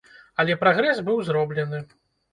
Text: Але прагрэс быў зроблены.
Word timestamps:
Але 0.43 0.55
прагрэс 0.63 1.03
быў 1.11 1.23
зроблены. 1.31 1.85